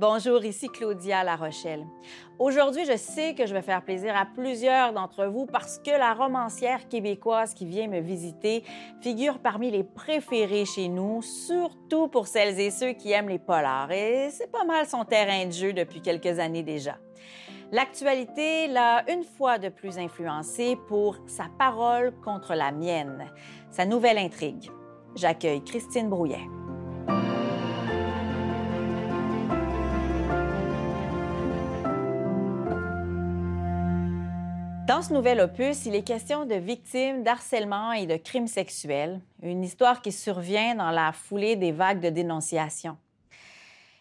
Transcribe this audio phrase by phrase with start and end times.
[0.00, 1.86] Bonjour, ici Claudia La Rochelle.
[2.38, 6.14] Aujourd'hui, je sais que je vais faire plaisir à plusieurs d'entre vous parce que la
[6.14, 8.64] romancière québécoise qui vient me visiter
[9.02, 13.92] figure parmi les préférées chez nous, surtout pour celles et ceux qui aiment les polars.
[13.92, 16.96] Et c'est pas mal son terrain de jeu depuis quelques années déjà.
[17.70, 23.30] L'actualité l'a une fois de plus influencé pour sa parole contre la mienne,
[23.70, 24.70] sa nouvelle intrigue.
[25.14, 26.48] J'accueille Christine Brouillet.
[34.90, 39.62] Dans ce nouvel opus, il est question de victimes d'harcèlement et de crimes sexuels, une
[39.62, 42.98] histoire qui survient dans la foulée des vagues de dénonciation.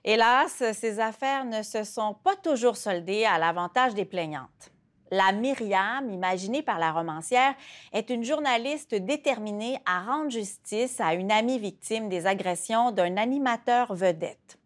[0.04, 4.72] Hélas, ces affaires ne se sont pas toujours soldées à l'avantage des plaignantes.
[5.12, 7.54] La Myriam, imaginée par la romancière,
[7.94, 13.94] est une journaliste déterminée à rendre justice à une amie victime des agressions d'un animateur
[13.94, 14.58] vedette.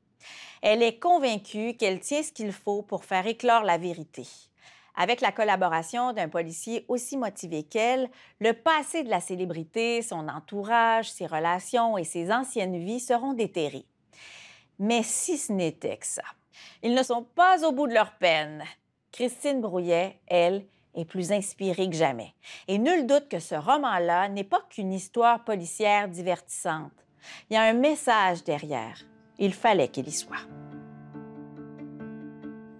[0.62, 4.26] Elle est convaincue qu'elle tient ce qu'il faut pour faire éclore la vérité.
[4.96, 11.12] Avec la collaboration d'un policier aussi motivé qu'elle, le passé de la célébrité, son entourage,
[11.12, 13.86] ses relations et ses anciennes vies seront déterrés.
[14.80, 16.24] Mais si ce n'était que ça,
[16.84, 18.64] ils ne sont pas au bout de leur peine.
[19.12, 22.34] Christine Brouillet, elle, est plus inspirée que jamais.
[22.68, 26.92] Et nul doute que ce roman-là n'est pas qu'une histoire policière divertissante.
[27.50, 28.98] Il y a un message derrière.
[29.40, 30.46] Il fallait qu'il y soit.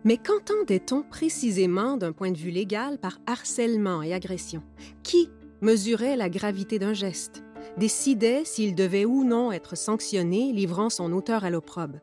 [0.06, 4.62] Mais qu'entendait-on précisément d'un point de vue légal par harcèlement et agression?
[5.02, 5.30] Qui
[5.62, 7.44] mesurait la gravité d'un geste?
[7.78, 12.00] Décidait s'il devait ou non être sanctionné, livrant son auteur à l'opprobre?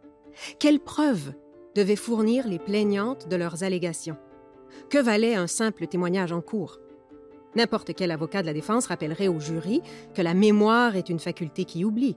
[0.59, 1.35] Quelles preuves
[1.75, 4.17] devaient fournir les plaignantes de leurs allégations?
[4.89, 6.79] Que valait un simple témoignage en cours?
[7.55, 9.83] N'importe quel avocat de la défense rappellerait au jury
[10.15, 12.17] que la mémoire est une faculté qui oublie,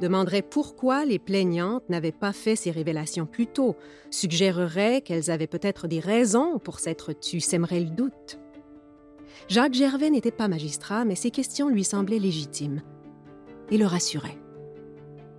[0.00, 3.76] demanderait pourquoi les plaignantes n'avaient pas fait ces révélations plus tôt,
[4.10, 8.38] suggérerait qu'elles avaient peut-être des raisons pour s'être tues, sèmerait le doute.
[9.48, 12.82] Jacques Gervais n'était pas magistrat, mais ces questions lui semblaient légitimes
[13.70, 14.38] et le rassuraient.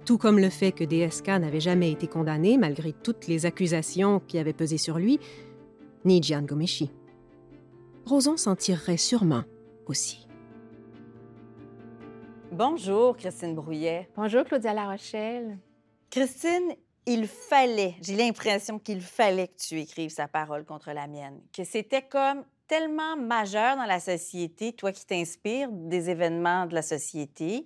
[0.06, 4.38] Tout comme le fait que DSK n'avait jamais été condamné malgré toutes les accusations qui
[4.38, 5.19] avaient pesé sur lui,
[6.06, 6.91] ni Gian Gomeshi.
[8.06, 9.44] Roson s'en tirerait sûrement
[9.85, 10.28] aussi.
[12.63, 14.07] Bonjour, Christine Brouillet.
[14.16, 15.57] Bonjour, Claudia La Rochelle.
[16.11, 16.75] Christine,
[17.07, 21.63] il fallait, j'ai l'impression qu'il fallait que tu écrives sa parole contre la mienne, que
[21.63, 27.66] c'était comme tellement majeur dans la société, toi qui t'inspires des événements de la société,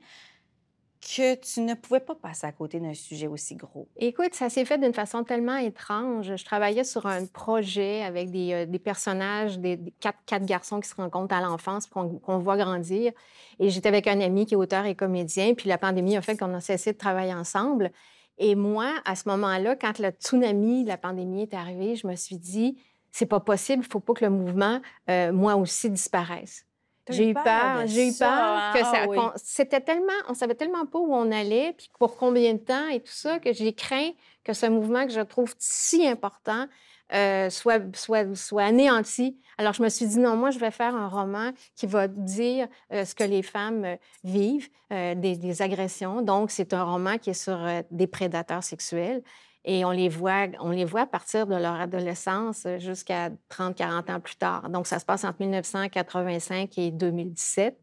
[1.05, 3.87] que tu ne pouvais pas passer à côté d'un sujet aussi gros.
[3.97, 6.35] Écoute, ça s'est fait d'une façon tellement étrange.
[6.35, 11.35] Je travaillais sur un projet avec des, euh, personnages, des, quatre, garçons qui se rencontrent
[11.35, 13.11] à l'enfance, qu'on qu voit grandir.
[13.59, 16.37] Et j'étais avec un ami qui est auteur et comédien, puis la pandémie a fait
[16.37, 17.91] qu'on a cessé de travailler ensemble.
[18.37, 22.15] Et moi, à ce moment-là, quand le tsunami de la pandémie est arrivé, je me
[22.15, 22.77] suis dit,
[23.11, 26.64] c'est pas possible, il faut pas que le mouvement, euh, moi aussi, disparaisse.
[27.09, 28.71] J'ai eu peur, j'ai eu peur hein?
[28.73, 29.07] que Ah ça.
[29.07, 29.17] oui.
[29.17, 32.87] qu'on- C'était tellement, on savait tellement pas où on allait, puis pour combien de temps
[32.87, 34.11] et tout ça, que j'ai craint
[34.43, 36.65] que ce mouvement que je trouve si important
[37.13, 39.37] euh, soit, soit, soit anéanti.
[39.59, 42.67] Alors je me suis dit non, moi je vais faire un roman qui va dire
[42.91, 46.23] euh, ce que les femmes euh, vivent, euh, des, des agressions.
[46.23, 49.21] Donc c'est un roman qui est sur euh, des prédateurs sexuels.
[49.65, 54.11] Et on les voit, on les voit à partir de leur adolescence euh, jusqu'à 30-40
[54.11, 54.69] ans plus tard.
[54.69, 57.75] Donc, ça se passe entre 1985 et 2017,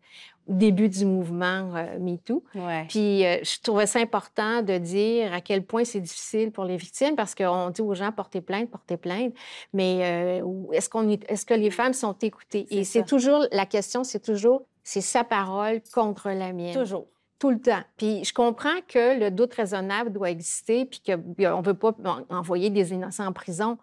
[0.49, 2.43] début du mouvement euh, MeToo.
[2.55, 2.87] Ouais.
[2.89, 6.77] Puis, euh, je trouvais ça important de dire à quel point c'est difficile pour les
[6.77, 9.33] victimes parce qu'on dit aux gens portez plainte, portez plainte,
[9.73, 12.67] mais euh, est-ce qu'on est, est-ce que les femmes sont écoutées?
[12.71, 17.07] Et c'est toujours la question, c'est toujours c'est sa parole contre la mienne Toujours.
[17.43, 17.83] Tout le temps.
[17.97, 21.17] Puis je comprends que le doute raisonnable doit exister, puis qu'on
[21.59, 23.79] ne veut pas en- envoyer des innocents en prison.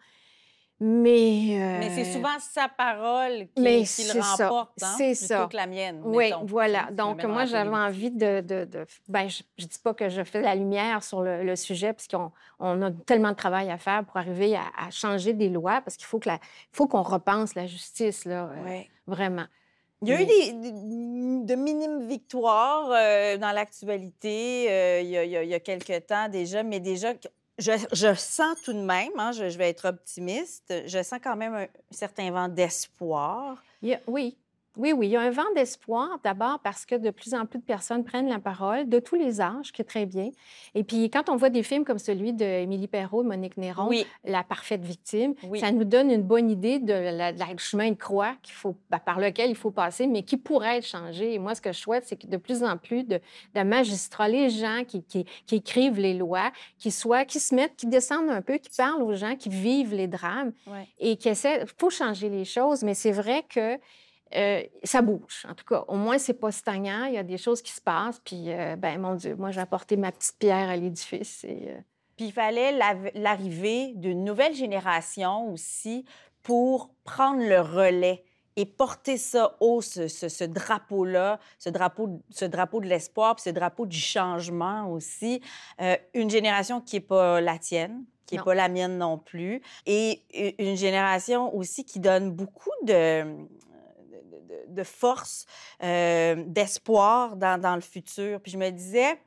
[0.81, 1.59] Mais.
[1.61, 4.47] euh, Mais c'est souvent sa parole qui, mais qui le ça.
[4.47, 5.47] remporte, hein, C'est plutôt ça.
[5.51, 6.01] que la mienne.
[6.05, 6.45] Oui, mettons.
[6.45, 6.87] voilà.
[6.93, 8.39] Donc, moi, j'avais envie de.
[8.39, 11.55] de, de- ben, je ne dis pas que je fais la lumière sur le, le
[11.57, 15.33] sujet, parce qu'on on a tellement de travail à faire pour arriver à, à changer
[15.33, 16.39] des lois, parce qu'il faut que la-
[16.87, 18.89] qu'on repense la justice, là, euh, Ouais.
[19.05, 19.45] vraiment.
[20.01, 20.71] Il y a eu des, des-
[21.45, 25.53] de minimes victoires euh, dans l'actualité euh, il, y a, il y a- il y
[25.53, 27.13] a quelques temps déjà, mais déjà,
[27.57, 31.35] je, je sens tout de même, hein, je, je vais être optimiste, je sens quand
[31.35, 33.61] même un certain vent d'espoir.
[34.07, 34.37] Oui.
[34.77, 37.59] Oui, oui, il y a un vent d'espoir d'abord parce que de plus en plus
[37.59, 40.29] de personnes prennent la parole de tous les âges, qui est très bien.
[40.75, 43.89] Et puis quand on voit des films comme celui d'Émilie Perrault, Monique Néron,
[44.23, 48.53] La parfaite victime, ça nous donne une bonne idée de la, chemin de croix qu'il
[48.53, 51.33] faut, ben, par lequel il faut passer, mais qui pourrait être changé.
[51.33, 53.19] Et moi, ce que je souhaite, c'est que de plus en plus de,
[53.63, 58.29] magistrats, les gens qui, qui, écrivent les lois, qui soient, qui se mettent, qui descendent
[58.29, 60.53] un peu, qui parlent aux gens, qui vivent les drames
[60.99, 61.61] et qui essaient.
[61.61, 63.77] Il faut changer les choses, mais c'est vrai que
[64.35, 65.45] euh, ça bouge.
[65.49, 67.05] En tout cas, au moins, c'est pas stagnant.
[67.05, 68.19] Il y a des choses qui se passent.
[68.23, 71.43] Puis, euh, ben mon Dieu, moi, j'ai apporté ma petite pierre à l'édifice.
[71.43, 71.79] Et, euh,
[72.15, 72.77] Puis, il fallait
[73.15, 76.05] l'arrivée d'une nouvelle génération aussi
[76.43, 78.23] pour prendre le relais
[78.55, 83.85] et porter ça haut, ce, drapeau-là, ce drapeau, ce drapeau de l'espoir, puis ce drapeau
[83.85, 85.41] du changement aussi.
[86.13, 90.23] une génération qui n'est pas la tienne, qui n'est pas la mienne non plus, et
[90.59, 93.23] une génération aussi qui donne beaucoup de
[94.67, 95.45] de, force,
[95.83, 98.41] euh, d'espoir dans, le futur.
[98.41, 99.19] Puis je me disais,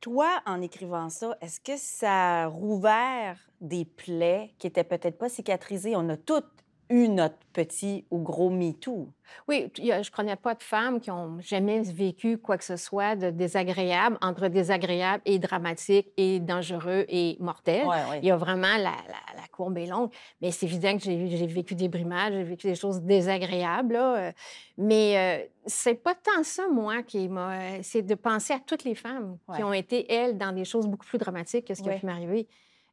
[0.00, 5.28] toi, en écrivant ça, est-ce que ça a rouvert des plaies qui étaient peut-être pas
[5.28, 5.96] cicatrisées?
[5.96, 6.46] On a toutes
[6.90, 9.08] eu notre petit ou gros MeToo.
[9.46, 13.16] Oui, je ne connais pas de femmes qui ont jamais vécu quoi que ce soit
[13.16, 17.86] de désagréable, entre désagréable et dramatique et dangereux et mortel.
[18.22, 18.94] Il y a vraiment la,
[19.36, 20.10] la, courbe est longue.
[20.40, 23.96] Mais c'est évident que j'ai vécu des brimades, j'ai vécu des choses désagréables.
[23.96, 24.32] Euh,
[24.76, 27.82] mais euh, c'est pas tant ça, moi, qui m'a...
[27.82, 31.06] C'est de penser à toutes les femmes qui ont été, elles, dans des choses beaucoup
[31.06, 32.46] plus dramatiques que ce qui a pu m'arriver.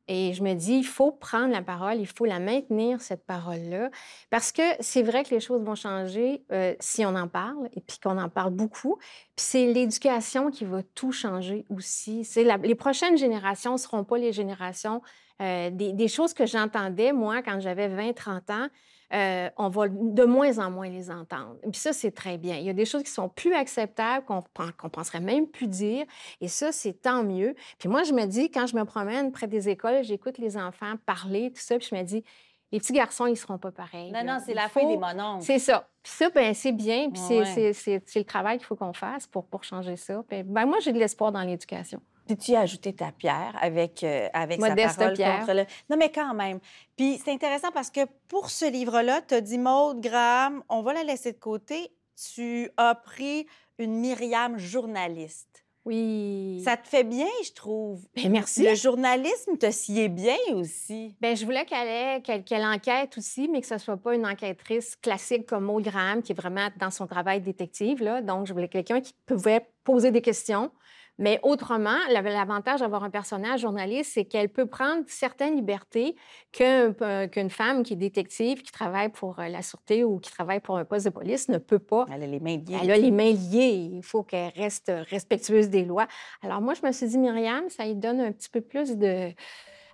[0.08, 3.90] Et je me dis, il faut prendre la parole, il faut la maintenir, cette parole-là,
[4.30, 7.82] parce que c'est vrai que les choses vont changer euh, si on en parle, et
[7.82, 8.98] puis qu'on en parle beaucoup.
[8.98, 12.28] Puis c'est l'éducation qui va tout changer aussi.
[12.36, 15.02] Les prochaines générations ne seront pas les générations
[15.42, 18.68] euh, des, des, choses que j'entendais, moi, quand j'avais 20-30 ans.
[19.14, 21.58] Euh, on va de moins en moins les entendre.
[21.62, 22.58] Puis ça, c'est très bien.
[22.58, 26.06] Il y a des choses qui sont plus acceptables, qu'on ne penserait même plus dire.
[26.42, 27.56] Et ça, c'est tant mieux.
[27.78, 30.96] Puis moi, je me dis, quand je me promène près des écoles, j'écoute les enfants
[31.06, 32.24] parler, tout ça, puis je me dis,
[32.72, 34.12] les petits garçons, ils ne seront pas pareils.
[34.12, 35.46] Non, non, c'est la fin des mononcles.
[35.46, 35.88] C'est ça.
[36.02, 37.10] Puis ça, ben, c'est bien.
[37.12, 40.24] Puis c'est le travail qu'il faut qu'on fasse pour, pour changer ça.
[40.28, 42.02] Puis, ben, moi, j'ai de l'espoir dans l'éducation.
[42.26, 45.40] Puis tu as ajouté ta pierre avec, euh, avec sa parole pierre.
[45.40, 45.66] contre le...
[45.90, 46.60] Non, mais quand même.
[46.98, 50.94] Puis c'est intéressant parce que pour ce livre-là, tu as dit, Maude, Graham, on va
[50.94, 51.92] la laisser de côté.
[52.34, 53.46] Tu as pris
[53.78, 55.66] une Myriam journaliste.
[55.86, 56.64] Oui.
[56.66, 58.08] Ça te fait bien, je trouve.
[58.16, 58.64] Bien, merci.
[58.64, 61.16] Le journalisme te sied bien aussi.
[61.22, 65.46] Bien, je voulais qu'elle qu'elle enquête aussi, mais que ce soit pas une enquêtrice classique
[65.46, 68.02] comme Maud Graham, qui est vraiment dans son travail détective.
[68.02, 68.22] Là.
[68.22, 70.72] Donc, je voulais quelqu'un qui pouvait poser des questions,
[71.18, 76.16] mais autrement, l'avantage d'avoir un personnage journaliste, c'est qu'elle peut prendre certaines libertés
[76.52, 80.78] qu'une femme qui est détective, qui travaille pour euh, la sûreté ou qui travaille pour
[80.78, 82.06] un poste de police ne peut pas.
[82.12, 82.78] Elle a les mains liées.
[82.82, 83.90] Elle a les mains liées.
[83.94, 86.08] Il faut qu'elle reste respectueuse des lois.
[86.42, 89.32] Alors moi, je me suis dit, Myriam, ça lui donne un petit peu plus de...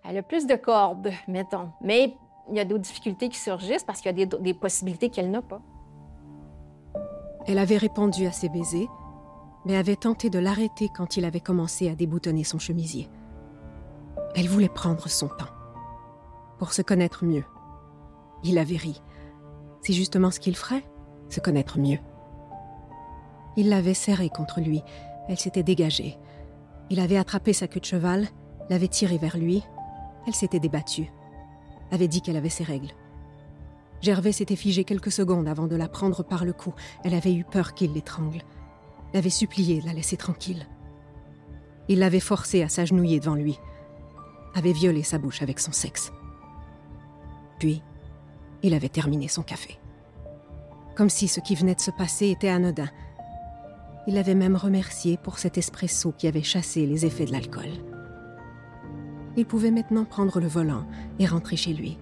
[0.04, 1.70] Elle a plus de cordes, mettons.
[1.82, 2.16] Mais
[2.50, 5.30] il y a d'autres difficultés qui surgissent parce qu'il y a des, des possibilités qu'elle
[5.30, 5.62] n'a pas.
[7.46, 8.88] Elle avait répondu à ses baisers
[9.66, 13.10] mais avait tenté de l'arrêter quand il avait commencé à déboutonner son chemisier.
[14.36, 15.54] Elle voulait prendre son temps,
[16.58, 17.44] pour se connaître mieux.
[18.44, 19.02] Il avait ri.
[19.82, 20.84] C'est justement ce qu'il ferait,
[21.30, 22.00] se connaître mieux.
[23.58, 24.82] Il l'avait serrée contre lui,
[25.28, 26.18] elle s'était dégagée.
[26.90, 28.28] Il avait attrapé sa queue de cheval,
[28.70, 29.64] l'avait tirée vers lui,
[30.28, 31.12] elle s'était débattue,
[31.92, 32.92] avait dit qu'elle avait ses règles.
[34.02, 36.74] Gervais s'était figé quelques secondes avant de la prendre par le cou,
[37.04, 38.42] elle avait eu peur qu'il l'étrangle
[39.14, 40.68] l'avait supplié de la laisser tranquille.
[41.88, 43.60] Il l'avait forcé à s'agenouiller devant lui,
[44.56, 46.12] avait violé sa bouche avec son sexe.
[47.60, 47.82] Puis,
[48.64, 49.80] il avait terminé son café.
[50.96, 52.90] Comme si ce qui venait de se passer était anodin.
[54.08, 57.70] Il l'avait même remercié pour cet espresso qui avait chassé les effets de l'alcool.
[59.38, 60.86] Il pouvait maintenant prendre le volant
[61.20, 61.98] et rentrer chez lui.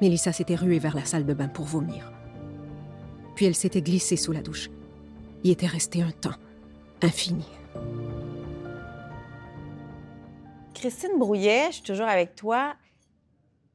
[0.00, 2.12] Mélissa s'était ruée vers la salle de bain pour vomir.
[3.34, 4.70] Puis elle s'était glissée sous la douche
[5.44, 6.36] y était resté un temps
[7.02, 7.46] infini.
[10.74, 12.74] Christine Brouillet, je suis toujours avec toi.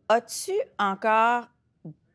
[0.10, 1.46] As-tu encore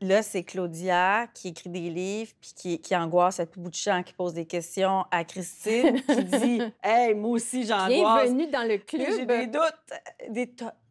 [0.02, 3.74] Là, c'est Claudia qui écrit des livres puis qui, qui angoisse à tout bout de
[3.74, 8.32] champ, qui pose des questions à Christine, qui dit Hey, moi aussi, j'angoisse.
[8.32, 9.06] Bienvenue dans le club.
[9.10, 10.30] J'ai des doutes.
[10.30, 10.46] Des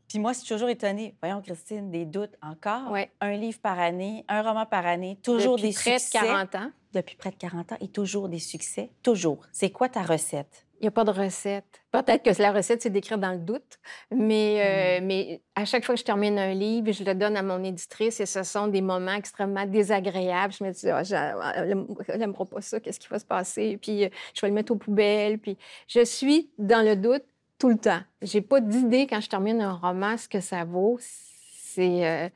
[0.08, 1.16] puis moi, je suis toujours étonnée.
[1.22, 2.92] Voyons, Christine, des doutes encore.
[2.92, 3.12] Ouais.
[3.22, 6.20] Un livre par année, un roman par année, toujours Depuis des près succès.
[6.20, 8.90] de 40 ans depuis près de 40 ans et toujours des succès.
[9.04, 9.40] Toujours.
[9.52, 10.66] C'est quoi ta recette?
[10.82, 11.82] Il n'y a pas de recette.
[11.92, 13.80] Peut-être que la recette, c'est d'écrire dans le doute,
[14.12, 14.62] mais,
[15.00, 15.06] euh, Mm.
[15.08, 18.22] mais à chaque fois que je termine un livre, je le donne à mon éditrice
[18.22, 20.54] et ce sont des moments extrêmement désagréables.
[20.54, 21.34] Je me dis, j'ai-
[22.08, 23.78] elle n'aimera pas ça, qu'est-ce qui va se passer?
[23.82, 25.38] Puis euh, je vais le mettre aux poubelles.
[25.38, 25.58] Puis
[25.90, 27.26] je suis dans le doute
[27.58, 28.00] tout le temps.
[28.22, 30.98] J'ai pas d'idée quand je termine un roman ce que ça vaut.
[31.02, 32.06] C'est.
[32.08, 32.30] euh,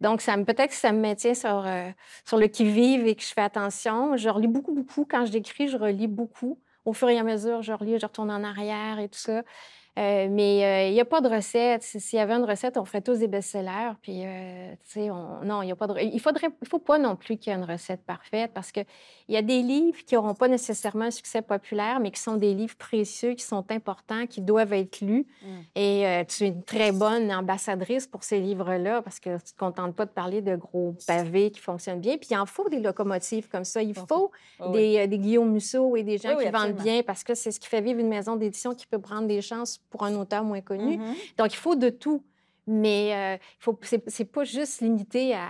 [0.00, 1.90] donc, ça me- peut-être que ça me maintient sur, euh,
[2.26, 4.16] sur le qui-vive et que je fais attention.
[4.16, 5.06] Je relis beaucoup, beaucoup.
[5.08, 6.60] Quand je décris, je relis beaucoup.
[6.84, 9.42] Au fur et à mesure, je relis, je retourne en arrière et tout ça.
[9.98, 11.82] Euh, mais euh, il n'y a pas de recette.
[11.82, 13.92] Si- S'il y avait une recette, on ferait tous des best-sellers.
[14.02, 15.98] Puis, euh, tu sais, on- non, il n'y a pas de...
[16.00, 16.48] Il faudrait...
[16.60, 18.84] Il faut pas non plus qu'il y ait une recette parfaite parce qu'il
[19.28, 22.52] y a des livres qui n'auront pas nécessairement un succès populaire, mais qui sont des
[22.52, 25.26] livres précieux, qui sont importants, qui doivent être lus.
[25.42, 25.46] Mm.
[25.76, 29.38] Et euh, tu es une très bonne ambassadrice pour ces livres-là parce que tu ne
[29.38, 32.18] te contentes pas de parler de gros pavés qui fonctionnent bien.
[32.18, 33.82] Puis il en faut des locomotives comme ça.
[33.82, 36.72] Il faut Oh, des, euh, des Guillaume Musso et des gens Oui, oui, qui vendent
[36.82, 39.40] bien parce que c'est ce qui fait vivre une maison d'édition qui peut prendre des
[39.42, 40.98] chances pour un auteur moins connu.
[40.98, 41.14] Mhm.
[41.38, 42.24] Donc, il faut de tout.
[42.66, 45.48] Mais euh, c'est, c'est pas juste limité à.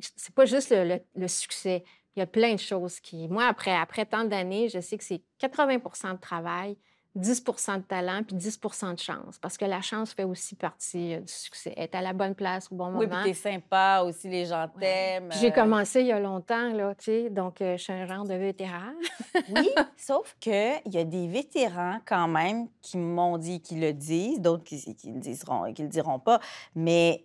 [0.00, 1.84] C'est pas juste le, le- le succès.
[2.16, 3.28] Il y a plein de choses qui.
[3.28, 6.76] Moi, après, après tant d'années, je sais que c'est 80% de travail,
[7.18, 9.38] 10% de talent, puis 10% de chance.
[9.38, 11.74] Parce que la chance fait aussi partie euh, du succès.
[11.76, 13.24] Être à la bonne place au bon Oui, puis moment.
[13.24, 15.30] t'es sympa aussi, les gens t'aiment.
[15.32, 18.06] J'ai euh, commencé il y a longtemps, là, tu sais, donc euh, je suis un
[18.06, 18.92] genre de vétéran.
[19.54, 24.40] Oui, sauf qu'il y a des vétérans quand même qui m'ont dit qu'ils le disent,
[24.40, 26.38] d'autres qui, qui le diront, qui le diront pas,
[26.74, 27.24] mais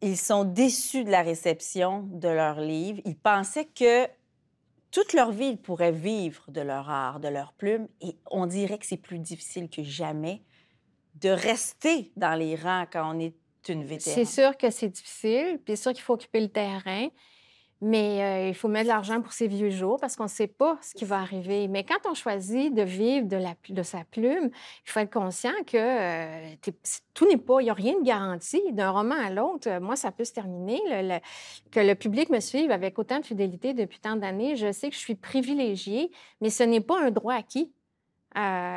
[0.00, 3.00] ils sont déçus de la réception de leur livre.
[3.04, 4.06] Ils pensaient que
[4.92, 8.78] toute leur vie, ils pourraient vivre de leur art, de leur plume, et on dirait
[8.78, 10.42] que c'est plus difficile que jamais
[11.16, 13.34] de rester dans les rangs quand on est
[13.68, 14.24] une vétérane.
[14.24, 17.08] C'est sûr que c'est difficile, puis c'est sûr qu'il faut occuper le terrain,
[17.84, 20.46] mais euh, il faut mettre de l'argent pour ses vieux jours parce qu'on ne sait
[20.46, 21.66] pas ce qui va arriver.
[21.66, 24.50] Mais quand on choisit de vivre de, sa plume,
[24.86, 26.54] il faut être conscient que euh,
[27.12, 28.62] tout n'est pas, il n'y a rien de garanti.
[28.70, 30.80] D'un roman à l'autre, euh, moi, ça peut se terminer.
[31.72, 34.94] que le public me suive avec autant de fidélité depuis tant d'années, je sais que
[34.94, 37.72] je suis privilégiée, mais ce n'est pas un droit acquis.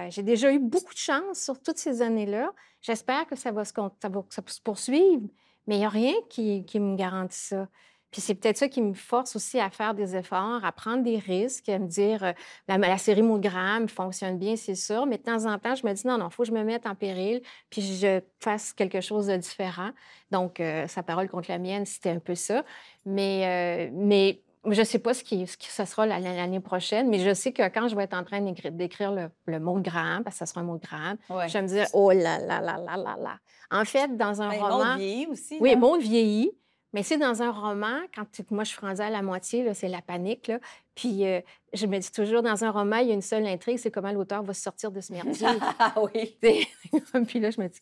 [0.10, 2.52] J'ai déjà eu beaucoup de chance sur toutes ces années-là.
[2.82, 5.28] J'espère que ça va se poursuivre,
[5.68, 7.68] mais il n'y a rien qui, qui me garantit ça.
[8.16, 11.18] Puis c'est peut-être ça qui me force aussi à faire des efforts, à prendre des
[11.18, 12.32] risques, à me dire euh,
[12.70, 15.92] la, la série Monogramme fonctionne bien, c'est sûr, mais de temps en temps, je me
[15.92, 19.02] dis non, non, il faut que je me mette en péril, puis je fasse quelque
[19.02, 19.90] chose de différent.
[20.32, 22.64] Donc, euh, sa parole contre la mienne, c'était un peu ça.
[23.06, 26.36] Mais, euh, mais je ne sais pas ce qui, ce qui ce sera la- la-
[26.36, 29.60] l'année prochaine, mais je sais que quand je vais être en train d'écrire, le, le
[29.60, 31.50] mot gramme, parce que ça sera un mot gramme, Ouais.
[31.50, 33.38] je vais me dire oh là là là là là là.
[33.72, 34.96] En fait, dans un Ben, roman.
[35.32, 35.58] Aussi.
[35.60, 36.52] Oui, bon vieilli.
[36.96, 39.90] Mais c'est dans un roman, quand tu- moi je suis rendue à la moitié, c'est
[39.90, 40.48] la panique.
[40.48, 40.60] Là.
[40.96, 41.42] Puis euh,
[41.74, 44.12] je me dis toujours, dans un roman, il y a une seule intrigue, c'est comment
[44.14, 45.48] l'auteur va se sortir de ce merdier.
[45.78, 46.38] Ah oui.
[47.28, 47.80] Puis là, je me dis,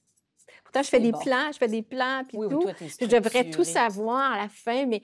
[0.64, 1.20] pourtant, je fais des bon.
[1.20, 2.62] plans, je fais des plans, puis Oui, oui, tout.
[2.64, 5.04] toi, t'es Puis je devrais tout savoir à la fin, mais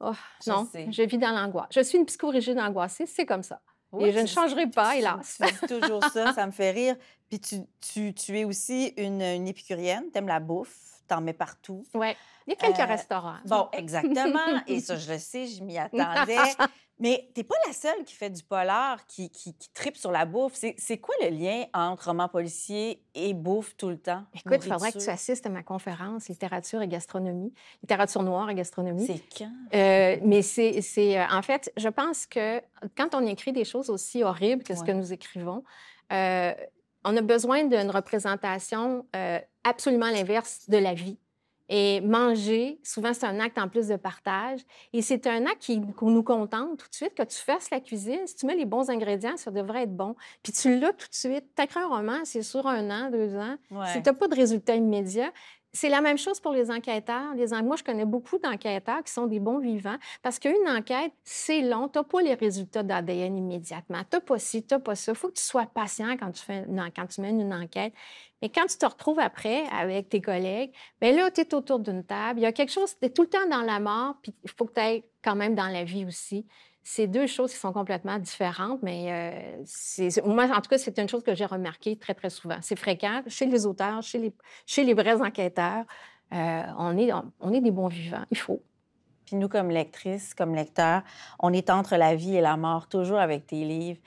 [0.00, 0.12] oh,
[0.44, 0.86] Je non, sais.
[0.92, 1.68] je vis dans l'angoisse.
[1.74, 3.60] Je suis une psychorigide angoissée, c'est comme ça.
[3.92, 5.40] Oui, Et je ne changerai pas, hélas.
[5.40, 6.96] Tu dis toujours ça, ça me fait rire.
[7.30, 11.84] Puis tu, tu, tu es aussi une, une épicurienne, t'aimes la bouffe, t'en mets partout.
[11.94, 12.08] Oui,
[12.46, 13.36] il y a quelques Euh, restaurants.
[13.46, 14.62] Bon, exactement.
[14.66, 16.36] Et ça, je le sais, je m'y attendais.
[16.98, 20.24] Mais t'es pas la seule qui fait du polar, qui, qui, qui tripe sur la
[20.24, 20.54] bouffe.
[20.78, 24.24] C'est quoi le lien entre roman policier et bouffe tout le temps?
[24.32, 28.54] Écoute, il faudrait que tu assistes à ma conférence littérature et gastronomie, littérature noire et
[28.54, 29.06] gastronomie.
[29.06, 29.52] C'est quand?
[29.74, 32.62] Euh, mais c'est, euh, en fait, je pense que
[32.96, 35.64] quand on écrit des choses aussi horribles que ce que nous écrivons,
[36.12, 36.54] euh,
[37.06, 41.16] on a besoin d'une représentation euh, absolument l'inverse de la vie.
[41.68, 44.60] Et manger, souvent, c'est un acte en plus de partage.
[44.92, 47.80] Et c'est un acte qui qu'on nous contente tout de suite, que tu fasses la
[47.80, 48.20] cuisine.
[48.26, 50.14] Si tu mets les bons ingrédients, ça devrait être bon.
[50.44, 51.44] Puis tu l'as tout de suite.
[51.56, 53.56] Tu écrit un roman, c'est sur un an, deux ans.
[53.72, 53.86] Ouais.
[53.92, 55.32] Si tu n'as pas de résultats immédiats,
[55.76, 57.34] c'est la même chose pour les enquêteurs.
[57.34, 61.60] Les Moi, je connais beaucoup d'enquêteurs qui sont des bons vivants parce qu'une enquête, c'est
[61.60, 61.88] long.
[61.88, 63.98] Tu n'as pas les résultats d'ADN immédiatement.
[64.10, 65.12] Tu n'as pas ci, tu n'as pas ça.
[65.12, 66.66] Il faut que tu sois patient quand tu, fais
[66.96, 67.92] quand tu mènes une enquête.
[68.40, 72.04] Mais quand tu te retrouves après avec tes collègues, bien là, tu es autour d'une
[72.04, 72.40] table.
[72.40, 74.50] Il y a quelque chose, tu es tout le temps dans la mort, puis il
[74.50, 76.46] faut que tu ailles quand même dans la vie aussi.
[76.88, 80.78] C'est deux choses qui sont complètement différentes, mais euh, c'est, c'est- moi, en tout cas,
[80.78, 82.58] c'est une chose que j'ai remarquée très, très souvent.
[82.62, 84.32] C'est fréquent chez les auteurs, chez les,
[84.66, 85.84] chez les vrais enquêteurs.
[86.32, 88.24] Euh, on, est, on, on est des bons vivants.
[88.30, 88.62] Il faut.
[89.24, 91.02] Puis nous, comme lectrices, comme lecteurs,
[91.40, 94.00] on est entre la vie et la mort, toujours avec tes livres.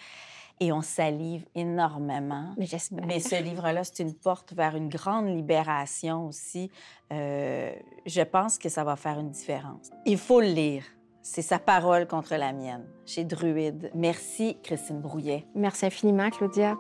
[0.62, 2.54] Et on salive énormément.
[2.58, 3.06] Mais j'espère.
[3.06, 6.72] Mais ce livre-là, c'est une porte vers une grande libération aussi.
[7.12, 7.74] Euh,
[8.06, 9.90] je pense que ça va faire une différence.
[10.06, 10.84] Il faut le lire.
[11.22, 13.92] C'est sa parole contre la mienne, chez Druide.
[13.94, 15.46] Merci, Christine Brouillet.
[15.54, 16.78] Merci infiniment, Claudia.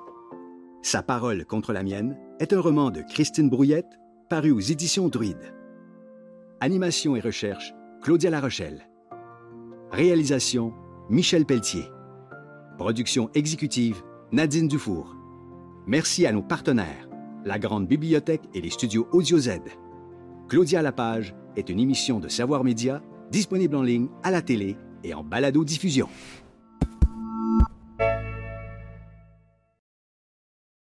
[0.82, 5.54] Sa parole contre la mienne est un roman de Christine Brouillette, paru aux éditions Druide.
[6.62, 8.88] Animation et recherche, Claudia Larochelle.
[9.92, 10.74] Réalisation,
[11.10, 11.84] Michel Pelletier.
[12.78, 15.16] Production exécutive, Nadine Dufour.
[15.86, 17.10] Merci à nos partenaires,
[17.44, 19.60] la Grande Bibliothèque et les studios Audio Z.
[20.48, 23.02] Claudia Lapage est une émission de Savoir Média
[23.32, 26.10] disponible en ligne, à la télé et en balado-diffusion.